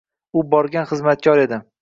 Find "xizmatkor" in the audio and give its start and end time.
0.93-1.45